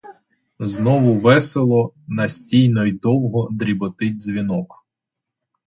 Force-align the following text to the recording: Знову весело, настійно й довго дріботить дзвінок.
Знову 0.59 1.19
весело, 1.19 1.91
настійно 2.07 2.85
й 2.85 2.91
довго 2.91 3.47
дріботить 3.51 4.17
дзвінок. 4.17 4.85